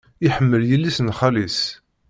[0.27, 1.59] Iḥemmel yelli-s n xali-s.